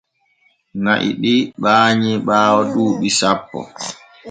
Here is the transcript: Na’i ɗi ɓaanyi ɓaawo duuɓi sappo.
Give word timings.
Na’i 0.83 1.09
ɗi 1.21 1.33
ɓaanyi 1.61 2.11
ɓaawo 2.27 2.59
duuɓi 2.71 3.09
sappo. 3.19 3.59